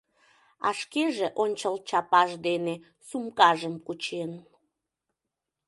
А 0.67 0.69
шкеже 0.79 1.27
ончыл 1.43 1.75
чапаж 1.87 2.29
дене 2.47 2.75
сумкажым 3.07 3.75
кучен. 3.85 4.31